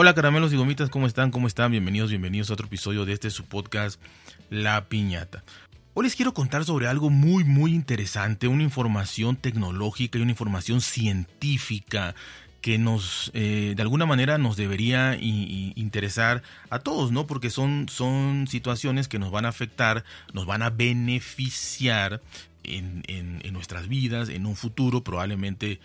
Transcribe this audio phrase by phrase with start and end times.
[0.00, 1.32] Hola caramelos y gomitas, ¿cómo están?
[1.32, 1.72] ¿Cómo están?
[1.72, 4.00] Bienvenidos, bienvenidos a otro episodio de este su podcast
[4.48, 5.42] La Piñata.
[5.92, 10.82] Hoy les quiero contar sobre algo muy muy interesante, una información tecnológica y una información
[10.82, 12.14] científica
[12.60, 17.26] que nos eh, de alguna manera nos debería interesar a todos, ¿no?
[17.26, 22.22] Porque son, son situaciones que nos van a afectar, nos van a beneficiar
[22.62, 25.80] en, en nuestras vidas, en un futuro, probablemente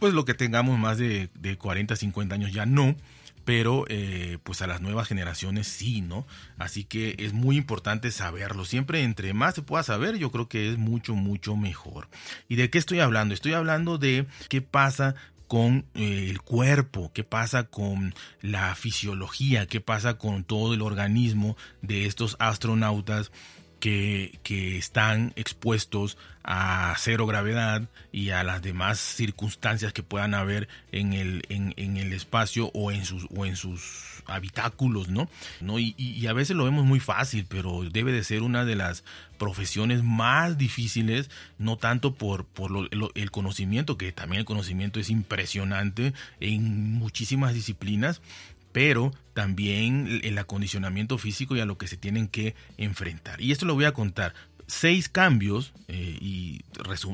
[0.00, 1.28] pues lo que tengamos más de,
[1.58, 2.96] 40, 50 años ya no,
[3.44, 6.26] pero eh, pues a las nuevas generaciones sí, ¿no?
[6.58, 8.64] Así que es muy importante saberlo.
[8.64, 12.08] Siempre entre más se pueda saber, yo creo que es mucho, mucho mejor.
[12.48, 13.34] ¿Y de qué estoy hablando?
[13.34, 15.14] Estoy hablando de qué pasa
[15.50, 21.56] con eh, el cuerpo, qué pasa con la fisiología, qué pasa con todo el organismo
[21.82, 23.32] de estos astronautas
[23.80, 24.38] que,
[24.78, 31.42] están expuestos a cero gravedad y a las demás circunstancias que puedan haber en el,
[31.48, 35.28] en, en el espacio o en sus, o en sus habitáculos, ¿no?
[35.60, 35.78] ¿no?
[35.78, 39.04] Y, y, a veces lo vemos muy fácil, pero debe de ser una de las
[39.38, 45.10] profesiones más difíciles, no tanto por, por lo, el conocimiento, que también el conocimiento es
[45.10, 48.20] impresionante en muchísimas disciplinas,
[48.72, 53.40] pero también el acondicionamiento físico y a lo que se tienen que enfrentar.
[53.40, 54.34] Y esto lo voy a contar.
[54.66, 56.60] Seis cambios, eh, y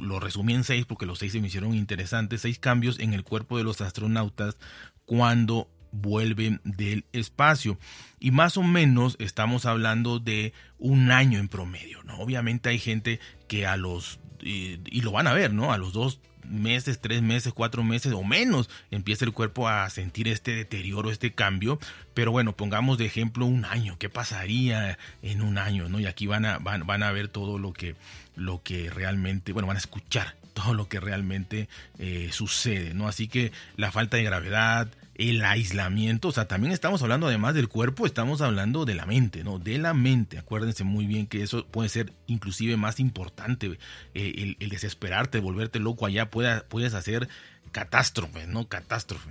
[0.02, 3.24] lo resumí en seis porque los seis se me hicieron interesantes, seis cambios en el
[3.24, 4.58] cuerpo de los astronautas
[5.06, 7.78] cuando vuelven del espacio.
[8.20, 12.18] Y más o menos estamos hablando de un año en promedio, ¿no?
[12.18, 15.72] Obviamente hay gente que a los, y, y lo van a ver, ¿no?
[15.72, 20.28] A los dos, meses, tres meses, cuatro meses o menos empieza el cuerpo a sentir
[20.28, 21.78] este deterioro, este cambio.
[22.14, 23.96] Pero bueno, pongamos de ejemplo un año.
[23.98, 25.88] ¿Qué pasaría en un año?
[25.88, 26.00] ¿no?
[26.00, 27.94] Y aquí van a, van, van a ver todo lo que,
[28.34, 33.08] lo que realmente, bueno, van a escuchar todo lo que realmente eh, sucede, ¿no?
[33.08, 37.68] Así que la falta de gravedad, el aislamiento, o sea, también estamos hablando además del
[37.68, 39.58] cuerpo, estamos hablando de la mente, ¿no?
[39.58, 43.78] De la mente, acuérdense muy bien que eso puede ser inclusive más importante,
[44.14, 47.28] eh, el, desesperarte, volverte loco allá, puedes hacer
[47.72, 48.68] catástrofes, ¿no?
[48.68, 49.30] Catástrofe.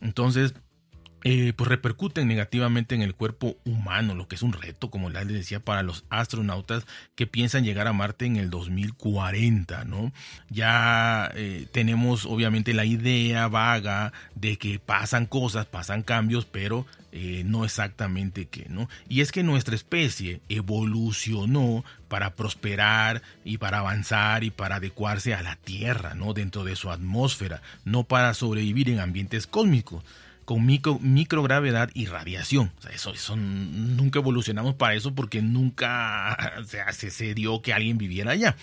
[0.00, 0.54] Entonces,
[1.26, 5.26] eh, pues repercuten negativamente en el cuerpo humano, lo que es un reto, como les
[5.26, 10.12] decía, para los astronautas que piensan llegar a Marte en el 2040, ¿no?
[10.50, 17.42] Ya eh, tenemos obviamente la idea vaga de que pasan cosas, pasan cambios, pero eh,
[17.46, 18.90] no exactamente qué, ¿no?
[19.08, 25.42] Y es que nuestra especie evolucionó para prosperar y para avanzar y para adecuarse a
[25.42, 26.34] la Tierra, ¿no?
[26.34, 30.04] Dentro de su atmósfera, no para sobrevivir en ambientes cósmicos
[30.44, 32.72] con micro, microgravedad y radiación.
[32.92, 36.54] eso, eso, nunca evolucionamos para eso porque nunca
[36.92, 38.56] se, se dio que alguien viviera allá.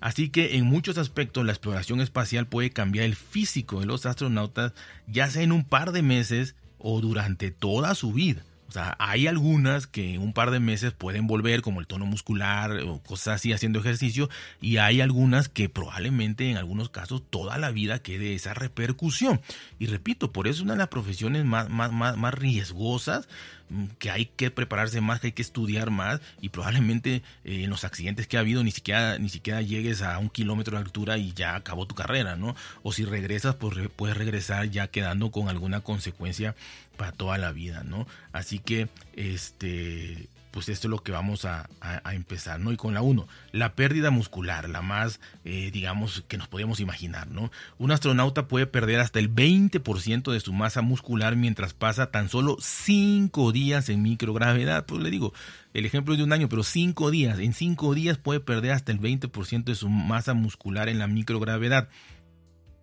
[0.00, 4.72] Así que en muchos aspectos la exploración espacial puede cambiar el físico de los astronautas,
[5.08, 8.42] ya sea en un par de meses o durante toda su vida.
[8.68, 12.04] O sea, hay algunas que en un par de meses pueden volver, como el tono
[12.04, 14.28] muscular o cosas así haciendo ejercicio,
[14.60, 19.40] y hay algunas que probablemente en algunos casos toda la vida quede esa repercusión.
[19.78, 23.28] Y repito, por eso es una de las profesiones más, más, más, más riesgosas
[23.70, 27.70] Mm, que hay que prepararse más, que hay que estudiar más y probablemente eh, en
[27.70, 31.18] los accidentes que ha habido ni siquiera, ni siquiera llegues a un kilómetro de altura
[31.18, 32.56] y ya acabó tu carrera, ¿no?
[32.82, 36.54] O si regresas, pues puedes regresar ya quedando con alguna consecuencia
[36.98, 38.06] para toda la vida, ¿no?
[38.32, 41.70] Así que, este, pues esto es lo que vamos a,
[42.12, 42.72] empezar, ¿no?
[42.72, 47.28] Y con la 1, la pérdida muscular, la más, eh, digamos, que nos podemos imaginar,
[47.30, 47.50] ¿no?
[47.78, 52.56] Un astronauta puede perder hasta el 20% de su masa muscular mientras pasa tan solo
[52.60, 54.84] 5 días en microgravedad.
[54.84, 55.32] Pues le digo,
[55.74, 58.92] el ejemplo es de un año, pero 5 días, en 5 días puede perder hasta
[58.92, 61.88] el 20% de su masa muscular en la microgravedad.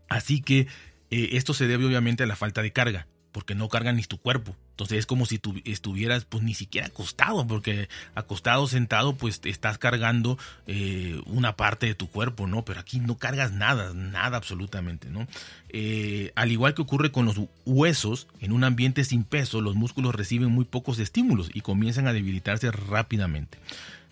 [0.07, 0.67] Así que
[1.09, 4.17] eh, esto se debe obviamente a la falta de carga porque no cargan ni tu
[4.17, 4.55] cuerpo.
[4.71, 9.77] Entonces es como si tú estuvieras pues ni siquiera acostado, porque acostado, sentado, pues estás
[9.77, 10.37] cargando
[10.67, 12.63] eh, una parte de tu cuerpo, ¿no?
[12.63, 15.27] Pero aquí no cargas nada, nada absolutamente, ¿no?
[15.67, 17.35] Eh, al igual que ocurre con los
[17.65, 22.13] huesos, en un ambiente sin peso, los músculos reciben muy pocos estímulos y comienzan a
[22.13, 23.57] debilitarse rápidamente.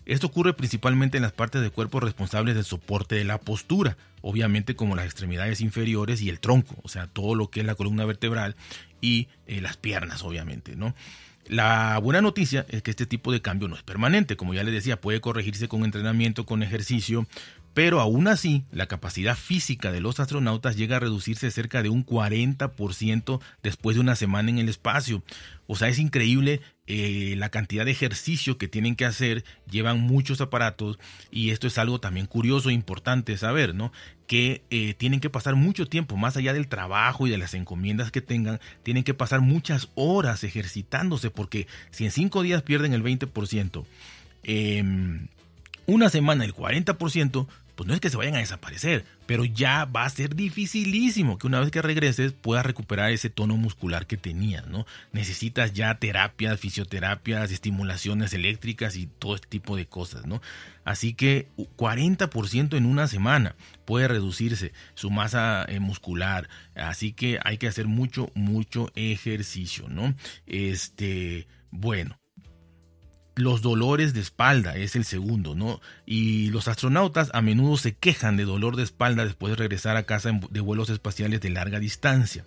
[0.06, 4.76] Esto ocurre principalmente en las partes del cuerpo responsables del soporte de la postura, obviamente
[4.76, 8.04] como las extremidades inferiores y el tronco, o sea, todo lo que es la columna
[8.04, 8.54] vertebral
[9.04, 10.94] y eh, las piernas, obviamente, ¿no?
[11.46, 14.72] La buena noticia es que este tipo de cambio no es permanente, como ya les
[14.72, 17.26] decía, puede corregirse con entrenamiento, con ejercicio,
[17.74, 22.06] Pero aún así, la capacidad física de los astronautas llega a reducirse cerca de un
[22.06, 25.24] 40% después de una semana en el espacio.
[25.66, 30.42] O sea, es increíble eh, la cantidad de ejercicio que tienen que hacer, llevan muchos
[30.42, 30.98] aparatos
[31.30, 33.90] y esto es algo también curioso e importante saber, ¿no?
[34.26, 38.10] Que eh, tienen que pasar mucho tiempo, más allá del trabajo y de las encomiendas
[38.10, 43.02] que tengan, tienen que pasar muchas horas ejercitándose porque si en cinco días pierden el
[43.02, 43.84] 20%,
[44.42, 44.84] eh,
[45.86, 50.04] una semana el 40%, pues no es que se vayan a desaparecer, pero ya va
[50.04, 54.66] a ser dificilísimo que una vez que regreses puedas recuperar ese tono muscular que tenías,
[54.66, 54.86] ¿no?
[55.12, 60.40] Necesitas ya terapias, fisioterapias, estimulaciones eléctricas y todo este tipo de cosas, ¿no?
[60.84, 67.58] Así que 40% en una semana puede reducirse su masa eh, muscular, así que hay
[67.58, 70.14] que hacer mucho, mucho ejercicio, ¿no?
[70.46, 72.16] Este, bueno,
[73.36, 75.80] los dolores de espalda es el segundo, ¿no?
[76.06, 80.04] Y los astronautas a menudo se quejan de dolor de espalda después de regresar a
[80.04, 82.44] casa de vuelos espaciales de larga distancia.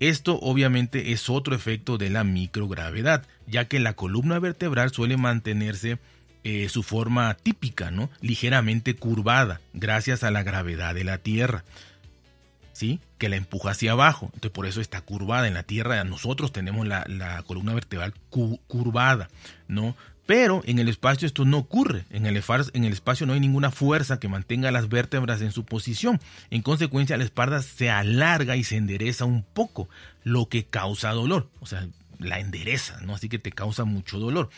[0.00, 5.98] Esto obviamente es otro efecto de la microgravedad, ya que la columna vertebral suele mantenerse
[6.42, 8.10] eh, su forma típica, ¿no?
[8.20, 11.62] Ligeramente curvada, gracias a la gravedad de la Tierra.
[12.72, 13.00] ¿Sí?
[13.22, 14.26] que la empuja hacia abajo.
[14.34, 15.46] Entonces por eso está curvada.
[15.46, 17.04] En la Tierra nosotros tenemos la,
[17.46, 19.28] columna vertebral curvada,
[19.68, 19.94] ¿no?
[20.26, 22.04] Pero en el espacio esto no ocurre.
[22.10, 22.42] En el,
[22.72, 26.20] en el espacio no hay ninguna fuerza que mantenga las vértebras en su posición.
[26.50, 29.88] En consecuencia, la espalda se alarga y se endereza un poco,
[30.24, 31.48] lo que causa dolor.
[31.60, 31.86] O sea,
[32.18, 33.14] la endereza, ¿no?
[33.14, 34.48] Así que te causa mucho dolor.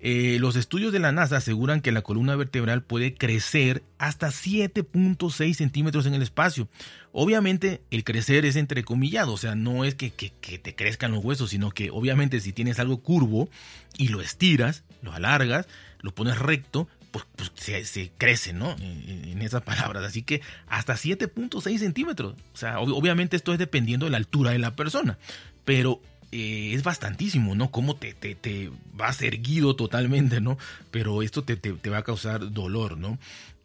[0.00, 5.54] Eh, los estudios de la NASA aseguran que la columna vertebral puede crecer hasta 7.6
[5.54, 6.68] centímetros en el espacio.
[7.12, 11.70] Obviamente el crecer es entrecomillado, o sea, no es que, te crezcan los huesos, sino
[11.70, 13.48] que obviamente si tienes algo curvo
[13.96, 15.66] y lo estiras, lo alargas,
[16.00, 18.76] lo pones recto, pues, pues se, crece, ¿no?
[18.78, 20.04] En, esas palabras.
[20.04, 22.34] Así que hasta 7.6 centímetros.
[22.52, 25.18] O sea, obviamente esto es dependiendo de la altura de la persona.
[25.64, 26.00] Pero
[26.32, 27.70] eh, es bastantísimo, ¿no?
[27.70, 30.58] Cómo te, te, te, vas erguido totalmente, ¿no?
[30.90, 33.18] Pero esto te, te va a causar dolor, ¿no?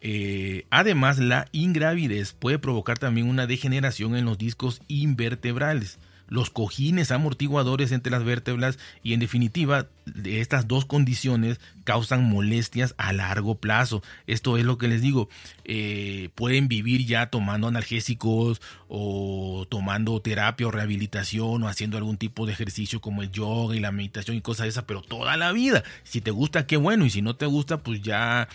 [0.05, 5.97] Eh, además, la ingravidez puede provocar también una degeneración en los discos invertebrales
[6.27, 9.87] los cojines amortiguadores entre las vértebras y en definitiva
[10.25, 14.03] estas dos condiciones causan molestias a largo plazo.
[14.27, 15.29] Esto es lo que les digo,
[15.65, 22.45] eh, pueden vivir ya tomando analgésicos o tomando terapia o rehabilitación o haciendo algún tipo
[22.45, 25.51] de ejercicio como el yoga y la meditación y cosas de esas, pero toda la
[25.51, 25.83] vida.
[26.03, 28.47] Si te gusta, qué bueno, y si no te gusta, pues ya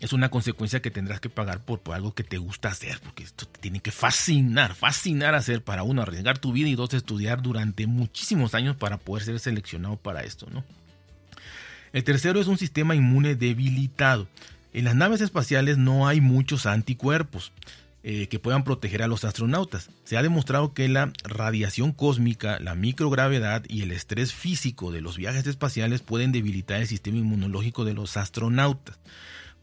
[0.00, 3.46] es una consecuencia que tendrás que pagar por, algo que te gusta hacer, porque esto
[3.46, 7.86] te tiene que fascinar, fascinar hacer para uno, arriesgar tu vida y dos, estudiar durante
[7.86, 10.64] muchísimos años para poder ser seleccionado para esto, ¿no?
[11.92, 14.26] El tercero es un sistema inmune debilitado.
[14.72, 17.52] En las naves espaciales no hay muchos anticuerpos
[18.02, 19.88] eh, que puedan proteger a los astronautas.
[20.04, 25.16] Se ha demostrado que la radiación cósmica, la microgravedad y el estrés físico de los
[25.16, 28.98] viajes espaciales pueden debilitar el sistema inmunológico de los astronautas.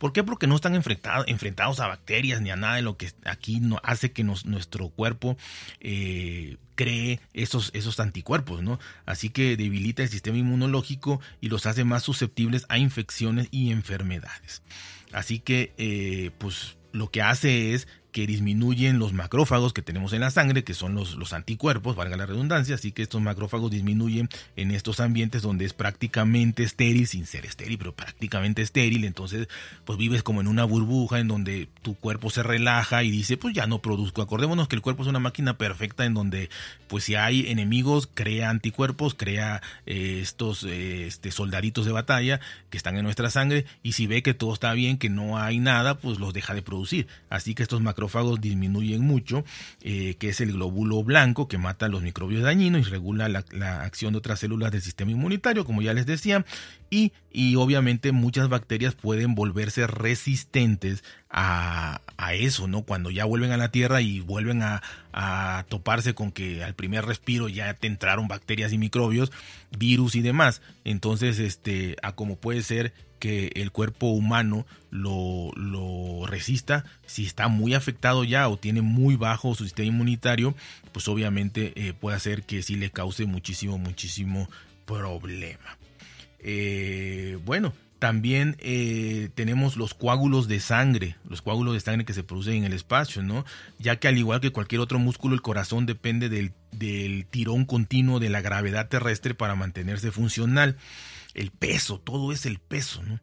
[0.01, 0.24] ¿Por qué?
[0.24, 4.12] Porque no están enfrentados a bacterias ni a nada de lo que aquí no hace
[4.12, 5.38] que nuestro cuerpo
[5.80, 8.80] eh, cree esos, anticuerpos, ¿no?
[9.06, 14.63] Así que debilita el sistema inmunológico y los hace más susceptibles a infecciones y enfermedades.
[15.12, 20.22] Así que, eh, pues, lo que hace es que disminuyen los macrófagos que tenemos en
[20.22, 24.30] la sangre, que son los, los anticuerpos, valga la redundancia, así que estos macrófagos disminuyen
[24.56, 29.48] en estos ambientes donde es prácticamente estéril, sin ser estéril, pero prácticamente estéril, entonces
[29.86, 33.54] pues vives como en una burbuja en donde tu cuerpo se relaja y dice pues
[33.54, 36.50] ya no produzco, acordémonos que el cuerpo es una máquina perfecta en donde
[36.88, 42.77] pues si hay enemigos crea anticuerpos, crea eh, estos eh, este, soldaditos de batalla que
[42.77, 45.98] están en nuestra sangre y si ve que todo está bien, que no hay nada,
[45.98, 48.00] pues los deja de producir, así que estos macrófagos
[48.39, 49.43] disminuyen mucho,
[49.81, 54.13] eh, que es el glóbulo blanco que mata los microbios dañinos y regula la, acción
[54.13, 56.46] de otras células del sistema inmunitario, como ya les decía,
[56.93, 62.01] y, obviamente muchas bacterias pueden volverse resistentes a,
[62.33, 62.83] eso, ¿no?
[62.83, 64.81] Cuando ya vuelven a la Tierra y vuelven a,
[65.69, 69.31] toparse con que al primer respiro ya te entraron bacterias y microbios,
[69.77, 70.62] virus y demás.
[70.83, 76.83] Entonces, este, a como puede ser que el cuerpo humano lo, lo, resista.
[77.05, 80.55] Si está muy afectado ya o tiene muy bajo su sistema inmunitario,
[80.91, 84.50] pues obviamente eh, puede hacer que sí le cause muchísimo, muchísimo
[84.86, 85.77] problema.
[86.41, 92.24] Eh, bueno, también eh, tenemos los coágulos de sangre, los coágulos de sangre que se
[92.24, 93.45] producen en el espacio, ¿no?
[93.77, 98.19] Ya que al igual que cualquier otro músculo, el corazón depende del, del tirón continuo
[98.19, 100.77] de la gravedad terrestre para mantenerse funcional
[101.33, 103.19] el peso, todo es el peso, ¿no?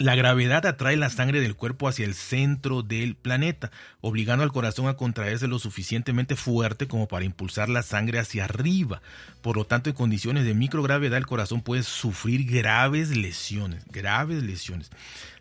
[0.00, 4.88] La gravedad atrae la sangre del cuerpo hacia el centro del planeta, obligando al corazón
[4.88, 9.02] a contraerse lo suficientemente fuerte como para impulsar la sangre hacia arriba.
[9.42, 14.90] Por lo tanto, en condiciones de microgravedad el corazón puede sufrir graves lesiones, graves lesiones.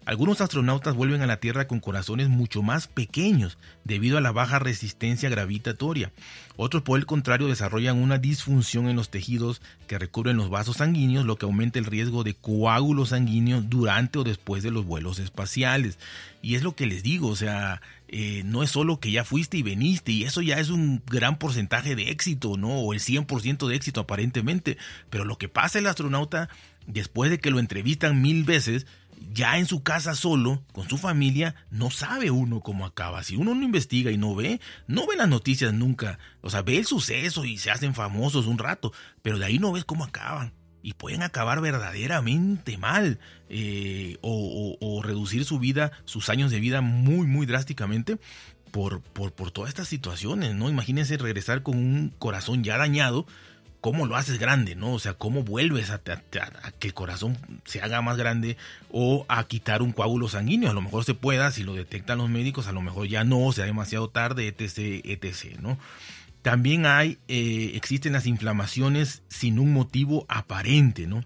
[0.10, 4.58] Algunos astronautas vuelven a la Tierra con corazones mucho más pequeños debido a la baja
[4.58, 6.12] resistencia gravitatoria.
[6.58, 11.28] Otros, por el contrario, desarrollan una disfunción en los tejidos que recubren los vasos sanguíneos,
[11.28, 16.00] lo que aumenta el riesgo de coágulos sanguíneos durante o después de los vuelos espaciales.
[16.42, 17.80] Y es lo que les digo, o sea,
[18.12, 21.38] eh, no es solo que ya fuiste y veniste, y eso ya es un gran
[21.38, 22.80] porcentaje de éxito, ¿no?
[22.80, 24.78] O el 100% de éxito aparentemente.
[25.12, 26.50] Pero lo que pasa el astronauta,
[26.88, 28.88] después de que lo entrevistan mil veces,
[29.32, 33.22] ya en su casa solo, con su familia, no sabe uno cómo acaba.
[33.24, 36.18] Si uno no investiga y no ve, no ve las noticias nunca.
[36.42, 39.72] O sea, ve el suceso y se hacen famosos un rato, pero de ahí no
[39.72, 40.54] ves cómo acaban.
[40.82, 43.20] Y pueden acabar verdaderamente mal
[43.50, 48.18] eh, o, reducir su vida, sus años de vida muy, muy drásticamente
[48.72, 50.70] por, por, por todas estas situaciones, ¿no?
[50.70, 53.26] Imagínense regresar con un corazón ya dañado
[53.82, 54.94] cómo lo haces grande, ¿no?
[54.94, 58.58] O sea, cómo vuelves a, que el corazón se haga más grande
[58.92, 60.70] o a quitar un coágulo sanguíneo.
[60.70, 63.52] A lo mejor se pueda, si lo detectan los médicos, a lo mejor ya no,
[63.52, 65.78] sea demasiado tarde, etc., etc., ¿no?
[66.42, 71.24] También hay, eh, existen las inflamaciones sin un motivo aparente, ¿no?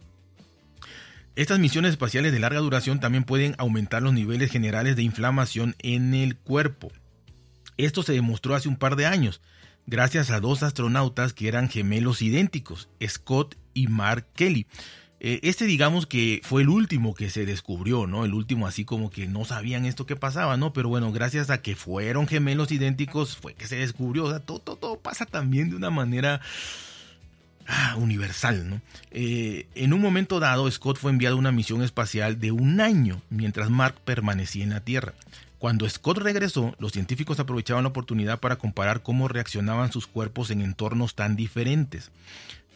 [1.36, 6.14] Estas misiones espaciales de larga duración también pueden aumentar los niveles generales de inflamación en
[6.14, 6.92] el cuerpo.
[7.78, 9.42] Esto se demostró hace un par de años
[9.86, 14.68] gracias a dos astronautas que eran gemelos idénticos, Scott y Mark Kelly.
[15.26, 18.26] Eh, este digamos que fue el último que se descubrió, ¿no?
[18.26, 20.74] El último así como que no sabían esto que pasaba, ¿no?
[20.74, 24.26] Pero bueno, gracias a que fueron gemelos idénticos fue que se descubrió.
[24.26, 26.42] O sea, todo, todo, pasa también de una manera
[27.68, 28.82] ah, universal, ¿no?
[29.12, 33.22] Eh, en un momento dado, Scott fue enviado a una misión espacial de un año,
[33.30, 35.14] mientras Mark permanecía en la Tierra.
[35.58, 40.60] Cuando Scott regresó, los científicos aprovechaban la oportunidad para comparar cómo reaccionaban sus cuerpos en
[40.60, 42.12] entornos tan diferentes.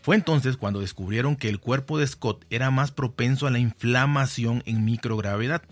[0.07, 4.63] Fue entonces cuando descubrieron que el cuerpo de Scott era más propenso a la inflamación
[4.65, 5.63] en microgravedad.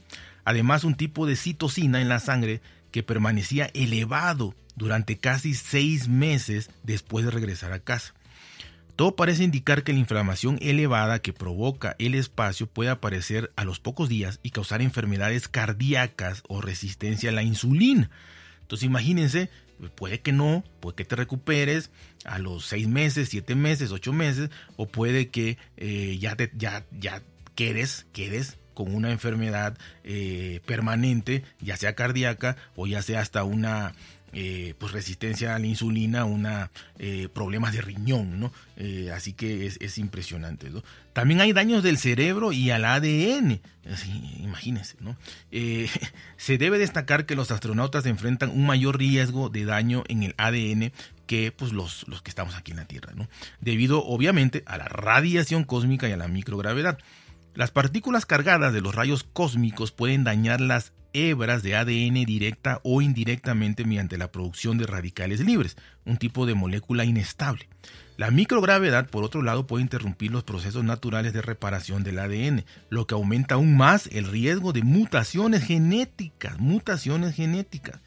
[0.44, 2.60] Además, un tipo de citocina en la sangre
[2.92, 8.14] que permanecía elevado durante casi seis meses después de regresar a casa.
[8.98, 13.80] Todo parece indicar que la inflamación elevada que provoca el espacio puede aparecer a los
[13.80, 18.10] pocos días y causar enfermedades cardíacas o resistencia a la insulina.
[18.66, 19.52] Entonces imagínense,
[19.94, 21.92] puede que no, puede que te recuperes
[22.24, 26.84] a los seis meses, siete meses, ocho meses, o puede que eh, ya, te, ya,
[26.92, 27.22] ya
[27.54, 33.94] quedes, quedes con una enfermedad eh, permanente, ya sea cardíaca o ya sea hasta una
[34.38, 38.52] eh, pues resistencia a la insulina, una eh, problemas de riñón, ¿no?
[38.76, 40.70] Eh, así que es, impresionante,
[41.14, 43.62] También hay daños del cerebro y al ADN,
[44.42, 45.16] imagínense, ¿no?
[46.36, 50.92] se debe destacar que los astronautas enfrentan un mayor riesgo de daño en el ADN
[51.28, 53.14] que pues, los, los que estamos aquí en la Tierra.
[53.62, 57.00] Debido obviamente a la radiación cósmica y a la microgravedad.
[57.56, 63.02] Las partículas cargadas de los rayos cósmicos pueden dañar las hebras de ADN directa o
[63.02, 67.70] indirectamente mediante la producción de radicales libres, un tipo de molécula inestable.
[68.18, 73.08] La microgravedad, por otro lado, puede interrumpir los procesos naturales de reparación del ADN, lo
[73.08, 78.02] que aumenta aún más el riesgo de mutaciones genéticas, mutaciones genéticas.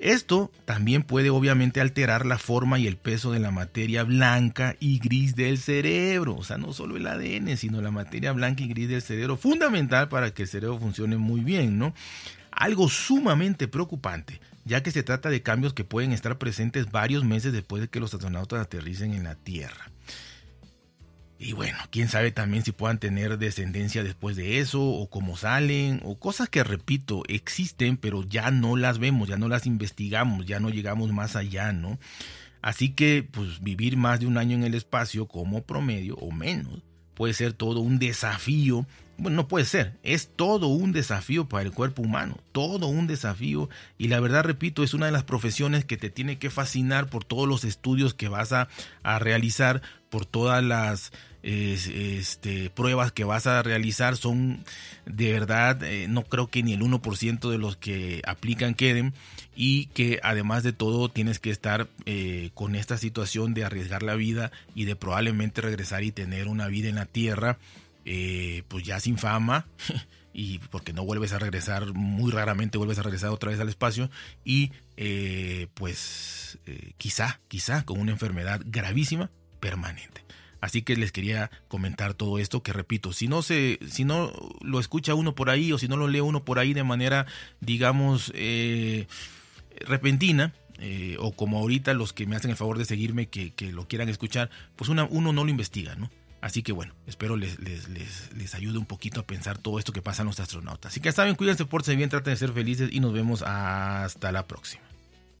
[0.00, 4.98] Esto también puede obviamente alterar la forma y el peso de la materia blanca y
[4.98, 6.36] gris del cerebro.
[6.36, 10.08] O sea, no solo el ADN, sino la materia blanca y gris del cerebro, fundamental
[10.08, 11.92] para que el cerebro funcione muy bien, ¿no?
[12.50, 17.52] Algo sumamente preocupante, ya que se trata de cambios que pueden estar presentes varios meses
[17.52, 19.90] después de que los astronautas aterricen en la Tierra.
[21.42, 26.02] Y bueno, quién sabe también si puedan tener descendencia después de eso, o cómo salen,
[26.04, 30.60] o cosas que, repito, existen, pero ya no las vemos, ya no las investigamos, ya
[30.60, 31.98] no llegamos más allá, ¿no?
[32.60, 36.82] Así que, pues, vivir más de un año en el espacio como promedio, o menos,
[37.14, 38.84] puede ser todo un desafío.
[39.20, 43.68] No puede ser, es todo un desafío para el cuerpo humano, todo un desafío.
[43.98, 47.24] Y la verdad, repito, es una de las profesiones que te tiene que fascinar por
[47.24, 48.68] todos los estudios que vas a,
[49.02, 51.12] a realizar, por todas las
[51.42, 54.16] este, pruebas que vas a realizar.
[54.16, 54.64] Son
[55.06, 59.12] de verdad, eh, no creo que ni el 1% de los que aplican queden.
[59.54, 64.14] Y que además de todo tienes que estar eh, con esta situación de arriesgar la
[64.14, 67.58] vida y de probablemente regresar y tener una vida en la tierra,
[68.04, 69.66] eh, pues ya sin fama.
[70.32, 74.10] y porque no vuelves a regresar, muy raramente vuelves a regresar otra vez al espacio
[74.44, 74.70] y
[75.74, 76.58] pues
[76.98, 80.22] quizá, quizá con una enfermedad gravísima permanente.
[80.60, 84.78] Así que les quería comentar todo esto que repito, si no se, si no lo
[84.78, 87.26] escucha uno por ahí o si no lo lee uno por ahí de manera,
[87.60, 89.06] digamos, eh,
[89.86, 93.88] repentina, eh, o como ahorita los que me hacen el favor de seguirme que, lo
[93.88, 96.10] quieran escuchar, pues uno no lo investiga, ¿no?
[96.40, 97.88] Así que bueno, espero les, les,
[98.32, 100.92] les, ayude un poquito a pensar todo esto que pasa a los astronautas.
[100.92, 104.46] Así que saben, cuídense, por bien, traten de ser felices y nos vemos hasta la
[104.46, 104.89] próxima.